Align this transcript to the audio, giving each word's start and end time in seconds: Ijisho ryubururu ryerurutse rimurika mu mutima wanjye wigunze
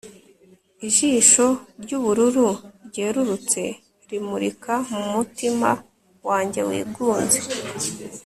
Ijisho 0.87 1.45
ryubururu 1.83 2.47
ryerurutse 2.87 3.61
rimurika 4.09 4.73
mu 4.89 5.01
mutima 5.13 5.69
wanjye 6.27 6.61
wigunze 6.69 7.39